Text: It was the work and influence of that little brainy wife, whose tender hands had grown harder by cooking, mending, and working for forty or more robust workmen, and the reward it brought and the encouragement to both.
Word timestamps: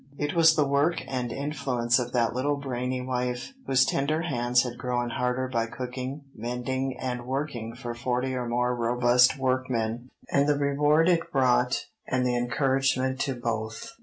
It 0.17 0.33
was 0.33 0.55
the 0.55 0.65
work 0.65 1.03
and 1.07 1.31
influence 1.31 1.99
of 1.99 2.11
that 2.11 2.33
little 2.33 2.55
brainy 2.57 3.01
wife, 3.01 3.53
whose 3.67 3.85
tender 3.85 4.23
hands 4.23 4.63
had 4.63 4.79
grown 4.79 5.11
harder 5.11 5.47
by 5.47 5.67
cooking, 5.67 6.23
mending, 6.33 6.97
and 6.99 7.27
working 7.27 7.75
for 7.75 7.93
forty 7.93 8.33
or 8.33 8.47
more 8.47 8.75
robust 8.75 9.37
workmen, 9.37 10.09
and 10.31 10.49
the 10.49 10.57
reward 10.57 11.07
it 11.07 11.31
brought 11.31 11.85
and 12.07 12.25
the 12.25 12.35
encouragement 12.35 13.19
to 13.19 13.35
both. 13.35 13.91